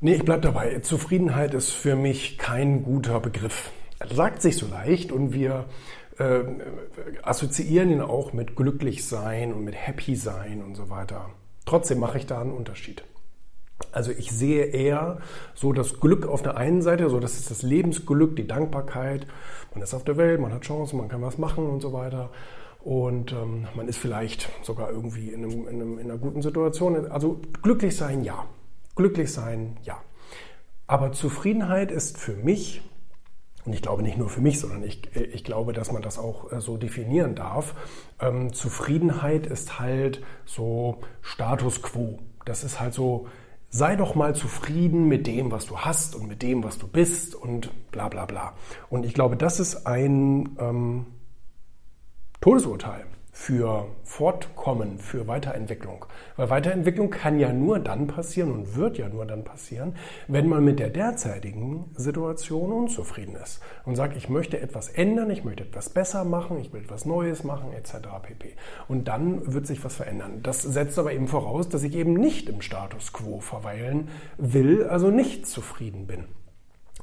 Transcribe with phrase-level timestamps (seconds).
[0.00, 0.78] Nee, ich bleib dabei.
[0.78, 3.72] Zufriedenheit ist für mich kein guter Begriff.
[3.98, 5.64] Er sagt sich so leicht und wir
[6.18, 6.44] äh,
[7.22, 11.30] assoziieren ihn auch mit glücklich sein und mit happy sein und so weiter.
[11.66, 13.02] Trotzdem mache ich da einen Unterschied.
[13.90, 15.18] Also ich sehe eher
[15.56, 19.26] so das Glück auf der einen Seite, so das ist das Lebensglück, die Dankbarkeit.
[19.74, 22.30] Man ist auf der Welt, man hat Chancen, man kann was machen und so weiter.
[22.84, 27.10] Und ähm, man ist vielleicht sogar irgendwie in, einem, in, einem, in einer guten Situation.
[27.10, 28.46] Also glücklich sein, ja.
[28.98, 30.02] Glücklich sein, ja.
[30.88, 32.82] Aber Zufriedenheit ist für mich,
[33.64, 36.50] und ich glaube nicht nur für mich, sondern ich, ich glaube, dass man das auch
[36.50, 37.76] äh, so definieren darf,
[38.18, 42.18] ähm, Zufriedenheit ist halt so Status quo.
[42.44, 43.28] Das ist halt so,
[43.70, 47.36] sei doch mal zufrieden mit dem, was du hast und mit dem, was du bist
[47.36, 48.54] und bla bla bla.
[48.90, 51.06] Und ich glaube, das ist ein ähm,
[52.40, 53.06] Todesurteil
[53.40, 56.04] für Fortkommen, für Weiterentwicklung.
[56.36, 59.94] Weil Weiterentwicklung kann ja nur dann passieren und wird ja nur dann passieren,
[60.26, 65.44] wenn man mit der derzeitigen Situation unzufrieden ist und sagt, ich möchte etwas ändern, ich
[65.44, 68.08] möchte etwas besser machen, ich will etwas Neues machen, etc.
[68.22, 68.54] pp.
[68.88, 70.40] Und dann wird sich was verändern.
[70.42, 75.10] Das setzt aber eben voraus, dass ich eben nicht im Status quo verweilen will, also
[75.10, 76.24] nicht zufrieden bin.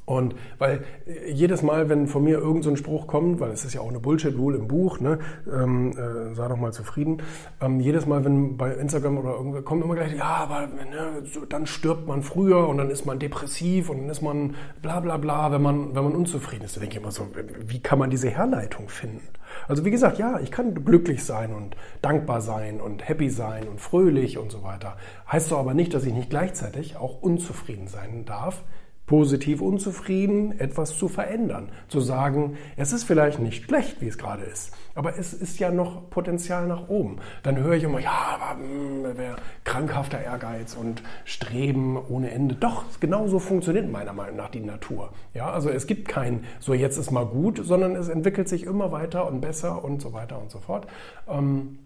[0.05, 3.73] Und weil äh, jedes Mal, wenn von mir irgendein so Spruch kommt, weil es ist
[3.73, 5.19] ja auch eine Bullshit-Rule im Buch, ne,
[5.51, 7.23] ähm, äh, sei doch mal zufrieden,
[7.59, 11.45] ähm, jedes Mal, wenn bei Instagram oder irgendwo kommt immer gleich, ja, aber ne, so,
[11.45, 15.17] dann stirbt man früher und dann ist man depressiv und dann ist man bla bla
[15.17, 16.75] bla, wenn man, wenn man unzufrieden ist.
[16.75, 17.27] Da denke ich immer so,
[17.65, 19.27] wie kann man diese Herleitung finden?
[19.67, 23.81] Also wie gesagt, ja, ich kann glücklich sein und dankbar sein und happy sein und
[23.81, 24.97] fröhlich und so weiter.
[25.31, 28.63] Heißt doch aber nicht, dass ich nicht gleichzeitig auch unzufrieden sein darf
[29.05, 31.69] positiv unzufrieden, etwas zu verändern.
[31.87, 35.71] Zu sagen, es ist vielleicht nicht schlecht, wie es gerade ist, aber es ist ja
[35.71, 37.17] noch Potenzial nach oben.
[37.43, 42.55] Dann höre ich immer, ja, aber mh, hm, krankhafter Ehrgeiz und Streben ohne Ende.
[42.55, 45.11] Doch, genau so funktioniert meiner Meinung nach die Natur.
[45.33, 48.91] Ja, also es gibt kein, so jetzt ist mal gut, sondern es entwickelt sich immer
[48.91, 50.87] weiter und besser und so weiter und so fort.
[51.27, 51.79] Ähm,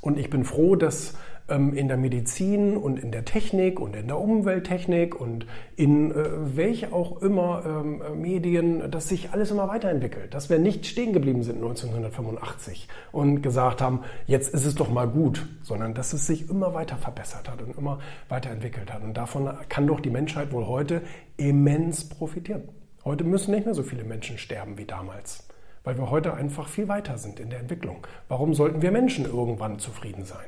[0.00, 1.14] und ich bin froh, dass
[1.50, 5.46] ähm, in der Medizin und in der Technik und in der Umwelttechnik und
[5.76, 10.32] in äh, welche auch immer ähm, Medien, dass sich alles immer weiterentwickelt.
[10.32, 15.08] Dass wir nicht stehen geblieben sind 1985 und gesagt haben, jetzt ist es doch mal
[15.08, 19.02] gut, sondern dass es sich immer weiter verbessert hat und immer weiterentwickelt hat.
[19.02, 21.02] Und davon kann doch die Menschheit wohl heute
[21.36, 22.62] immens profitieren.
[23.04, 25.48] Heute müssen nicht mehr so viele Menschen sterben wie damals
[25.84, 28.06] weil wir heute einfach viel weiter sind in der Entwicklung.
[28.28, 30.46] Warum sollten wir Menschen irgendwann zufrieden sein?